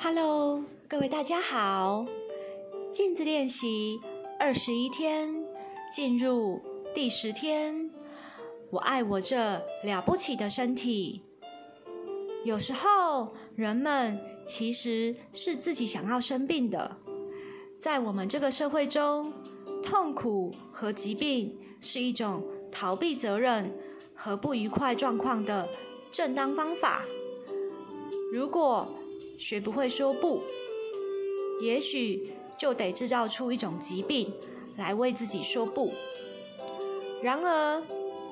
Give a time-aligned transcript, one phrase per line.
[0.00, 2.06] Hello，各位大家好。
[2.92, 3.98] 镜子练习
[4.38, 5.44] 二十一天，
[5.92, 6.62] 进入
[6.94, 7.90] 第十天。
[8.70, 11.22] 我爱我这了不起的身体。
[12.44, 16.96] 有时候，人们其实是自己想要生病的。
[17.80, 19.32] 在我们这个社会中，
[19.82, 23.76] 痛苦和疾病是一种逃避责任
[24.14, 25.68] 和不愉快状况的
[26.12, 27.04] 正当方法。
[28.32, 28.88] 如果
[29.38, 30.42] 学不会说不，
[31.62, 34.32] 也许就得制造出一种疾病
[34.76, 35.92] 来为自己说不。
[37.22, 37.82] 然而，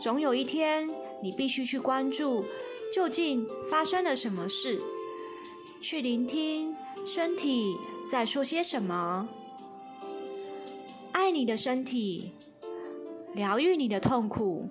[0.01, 0.91] 总有一天，
[1.23, 2.45] 你必须去关注
[2.93, 4.81] 究竟发生了什么事，
[5.81, 6.75] 去聆听
[7.05, 7.77] 身体
[8.11, 9.29] 在说些什么。
[11.13, 12.33] 爱你的身体，
[13.33, 14.69] 疗愈你的痛苦。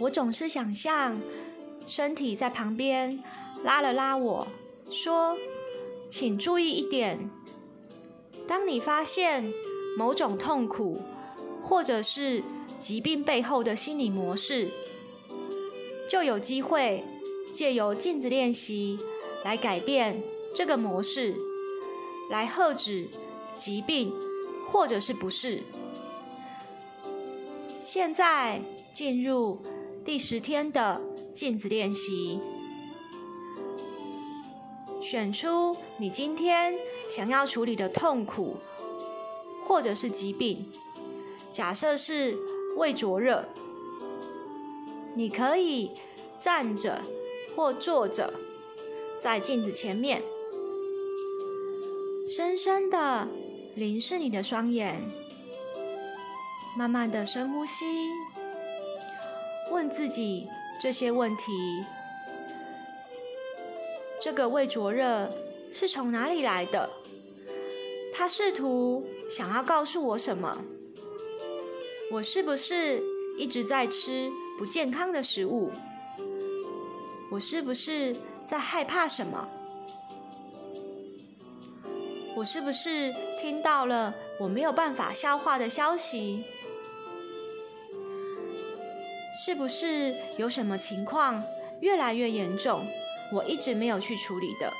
[0.00, 1.20] 我总是想象
[1.86, 3.22] 身体在旁边。
[3.64, 4.46] 拉了拉我，
[4.88, 5.36] 说
[6.08, 7.28] ：“请注意一点，
[8.46, 9.52] 当你发现
[9.98, 11.00] 某种痛苦，
[11.62, 12.44] 或者是
[12.78, 14.70] 疾病背后的心理模式，
[16.08, 17.04] 就有机会
[17.52, 18.98] 借由镜子练习
[19.44, 20.22] 来改变
[20.54, 21.34] 这个模式，
[22.30, 23.08] 来遏止
[23.56, 24.12] 疾病
[24.70, 25.62] 或者是不适。”
[27.80, 28.60] 现在
[28.92, 29.60] 进入
[30.04, 31.00] 第十天的
[31.32, 32.40] 镜子练习。
[35.08, 36.76] 选出你今天
[37.08, 38.56] 想要处理的痛苦，
[39.64, 40.68] 或者是疾病。
[41.52, 42.36] 假设是
[42.76, 43.48] 胃灼热，
[45.14, 45.92] 你可以
[46.40, 47.00] 站着
[47.54, 48.34] 或坐着，
[49.16, 50.20] 在镜子前面，
[52.28, 53.28] 深深的
[53.76, 55.00] 凝视你的双眼，
[56.76, 57.84] 慢慢的深呼吸，
[59.70, 60.48] 问自己
[60.80, 61.52] 这些问题。
[64.26, 65.30] 这个胃灼热
[65.70, 66.90] 是从哪里来的？
[68.12, 70.64] 他试图想要告诉我什么？
[72.10, 73.00] 我是不是
[73.38, 74.28] 一直在吃
[74.58, 75.70] 不健康的食物？
[77.30, 79.48] 我是不是在害怕什么？
[82.34, 86.42] 我是不是听到了我没有办法消化的消息？
[89.40, 91.40] 是不是有什么情况
[91.80, 92.84] 越来越严重？
[93.32, 94.72] 我一直没有去处理的，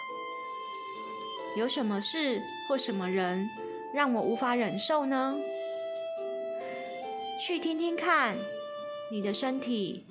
[1.57, 3.49] 有什么事或什么人
[3.93, 5.37] 让我无法忍受呢？
[7.39, 8.37] 去听听看，
[9.11, 10.07] 你的身体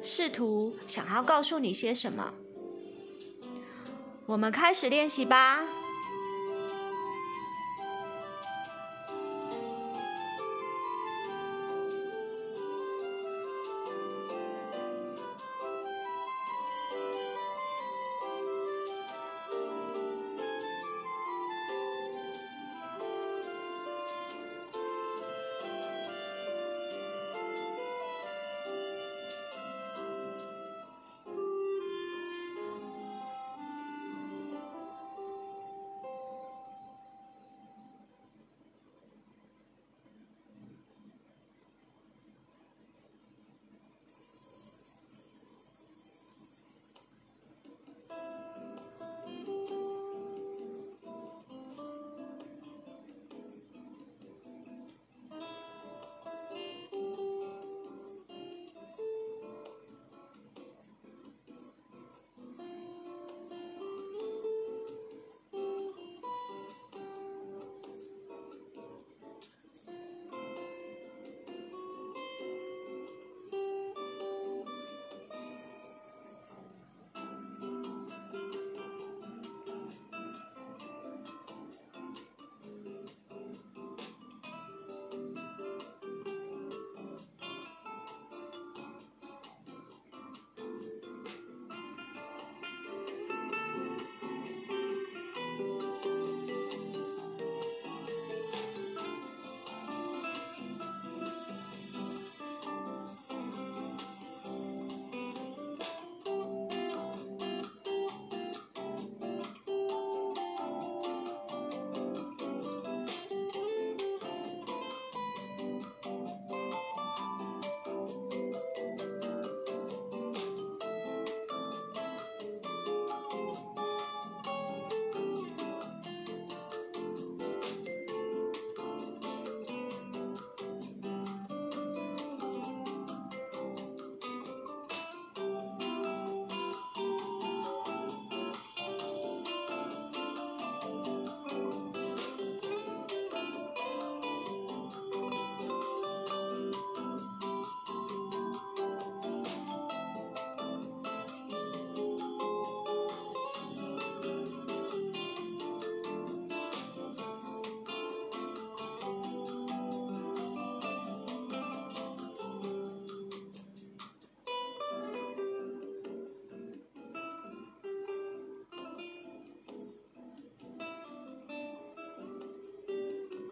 [0.00, 2.34] 试图想要告诉你些什么。
[4.26, 5.77] 我们开始练习吧。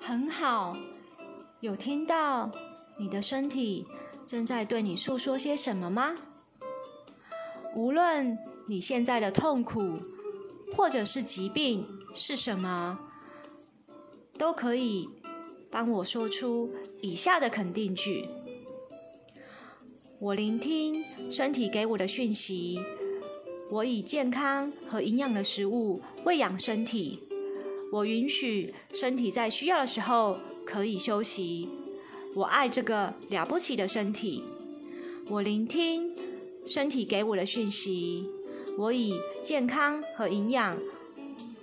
[0.06, 0.76] 很好，
[1.58, 2.48] 有听到
[2.96, 3.84] 你的身体
[4.24, 6.14] 正在对你诉说些什么吗？
[7.74, 8.38] 无论
[8.68, 9.98] 你现在的痛苦
[10.76, 13.00] 或者是疾病是什么，
[14.38, 15.08] 都可以
[15.72, 18.28] 帮我说出以下的肯定句。
[20.20, 22.78] 我聆听身体给我的讯息，
[23.72, 27.20] 我以健康和营养的食物喂养身体。
[27.92, 31.68] 我允许身体在需要的时候可以休息。
[32.34, 34.42] 我爱这个了不起的身体。
[35.28, 36.12] 我聆听
[36.66, 38.28] 身体给我的讯息。
[38.76, 40.78] 我以健康和营养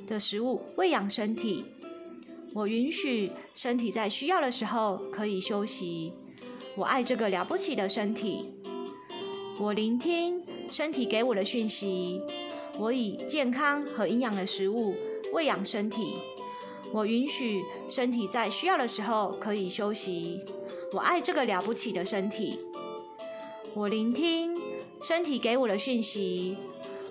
[0.07, 1.65] 的食物喂养身体。
[2.53, 6.13] 我允许身体在需要的时候可以休息。
[6.75, 8.45] 我爱这个了不起的身体。
[9.59, 12.21] 我聆听身体给我的讯息。
[12.79, 14.95] 我以健康和营养的食物。
[15.33, 16.13] 喂养身体，
[16.91, 20.39] 我允许身体在需要的时候可以休息。
[20.93, 22.59] 我爱这个了不起的身体。
[23.73, 24.55] 我聆听
[25.01, 26.55] 身体给我的讯息。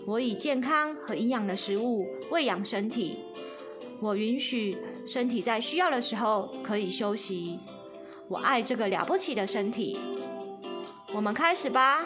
[0.07, 3.19] 我以健康和营养的食物喂养身体。
[4.01, 7.59] 我允许身体在需要的时候可以休息。
[8.29, 9.99] 我爱这个了不起的身体。
[11.13, 12.05] 我们开始吧。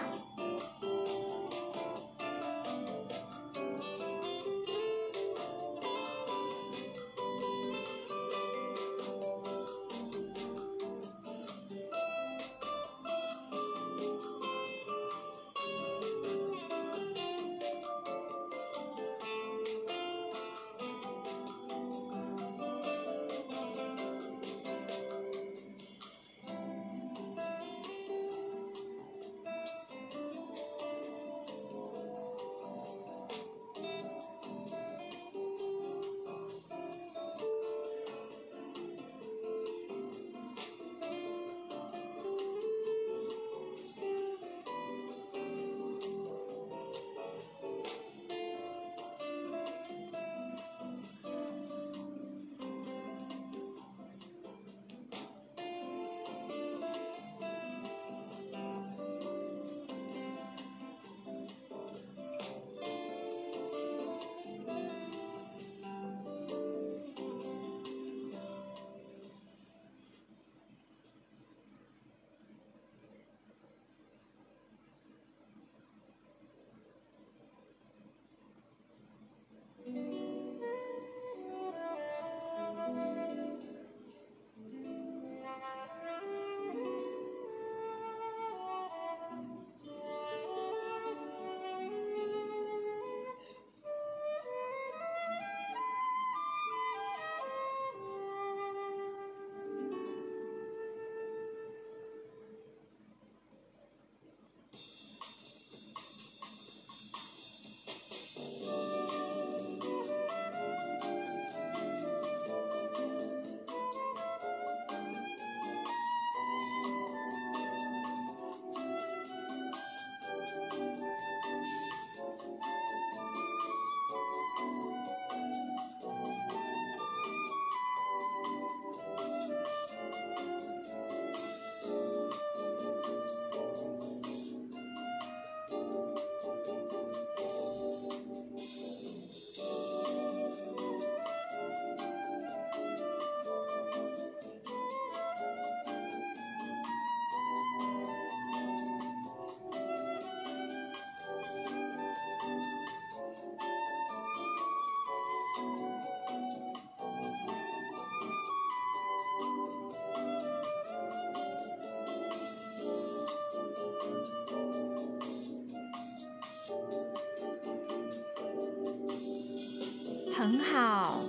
[170.37, 171.23] 很好，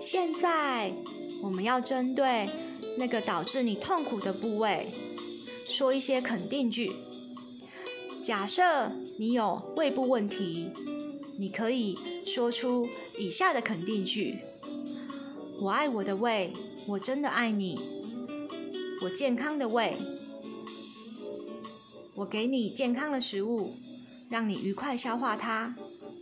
[0.00, 0.92] 现在
[1.42, 2.48] 我们要针对
[2.96, 4.92] 那个导致你痛苦的部位
[5.66, 6.92] 说一些肯定句。
[8.22, 10.70] 假设你有胃部问题，
[11.36, 12.88] 你可以说出
[13.18, 14.38] 以下的肯定句：
[15.60, 16.52] 我爱我的胃，
[16.86, 17.76] 我真的爱你。
[19.02, 19.96] 我健康的胃，
[22.14, 23.74] 我给你健康的食物，
[24.30, 25.74] 让你愉快消化它。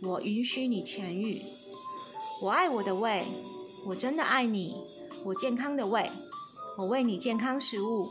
[0.05, 1.41] 我允许你痊愈。
[2.41, 3.23] 我爱我的胃，
[3.85, 4.75] 我真的爱你。
[5.23, 6.09] 我健康的胃，
[6.77, 8.09] 我喂你健康食物，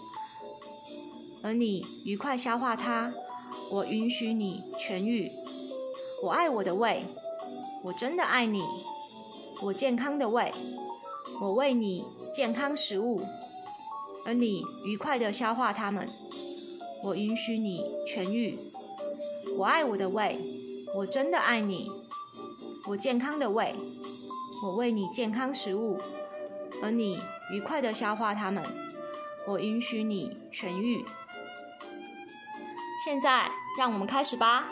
[1.42, 3.12] 而你愉快消化它。
[3.70, 5.30] 我允许你痊愈。
[6.22, 7.04] 我爱我的胃，
[7.84, 8.62] 我真的爱你。
[9.60, 10.50] 我健康的胃，
[11.40, 13.20] 我喂你健康食物，
[14.24, 16.08] 而你愉快的消化它们。
[17.04, 18.58] 我允许你痊愈。
[19.58, 20.38] 我爱我的胃，
[20.94, 21.90] 我真的爱你。
[22.86, 23.74] 我健康的胃，
[24.64, 25.98] 我喂你健康食物，
[26.82, 27.20] 而你
[27.50, 28.62] 愉快的消化它们。
[29.46, 31.04] 我允许你痊愈。
[33.04, 34.68] 现在，让我们开始吧。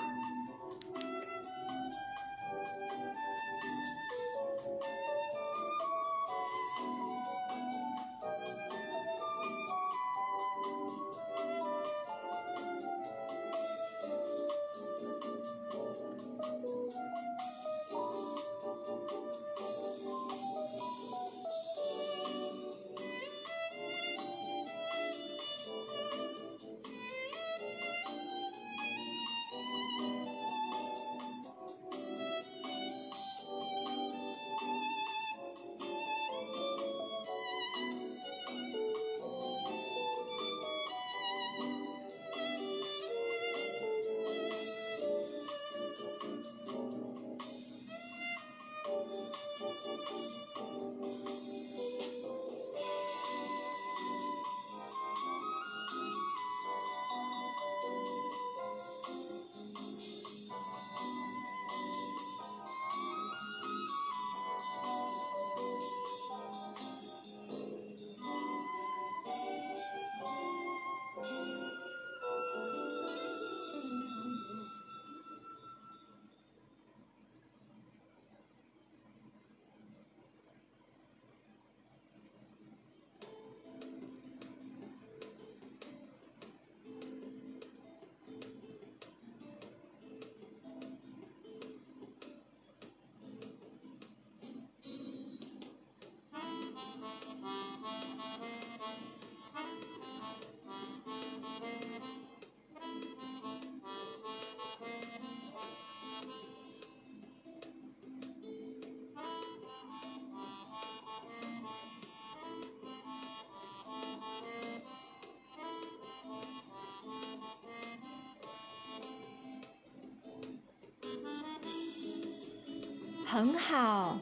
[123.41, 124.19] 很好，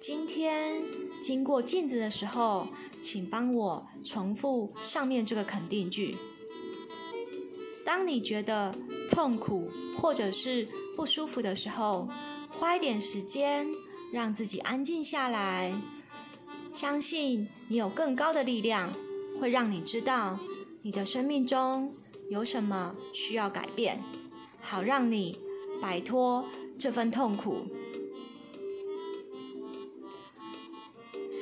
[0.00, 0.84] 今天
[1.20, 2.68] 经过镜子的时候，
[3.02, 6.16] 请帮我重复上面这个肯定句。
[7.84, 8.72] 当你觉得
[9.10, 9.68] 痛苦
[9.98, 12.08] 或者是不舒服的时候，
[12.50, 13.66] 花一点时间
[14.12, 15.74] 让自己安静下来。
[16.72, 18.92] 相信你有更高的力量，
[19.40, 20.38] 会让你知道
[20.82, 21.92] 你的生命中
[22.30, 24.00] 有什么需要改变，
[24.60, 25.36] 好让你
[25.82, 26.44] 摆脱
[26.78, 27.66] 这份痛苦。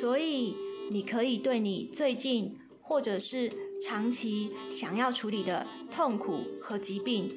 [0.01, 0.55] 所以，
[0.91, 3.51] 你可以对你最近或者是
[3.83, 7.29] 长期想要处理的痛苦和疾病，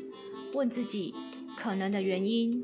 [0.53, 1.15] 问自己
[1.57, 2.63] 可能的原因，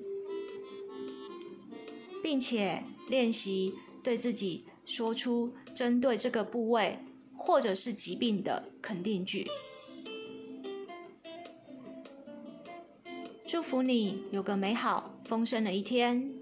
[2.21, 3.73] 并且练习
[4.03, 6.99] 对自己说出针对这个部位
[7.35, 9.47] 或者是疾病的肯定句。
[13.47, 16.36] 祝福你有个美好丰盛的一天。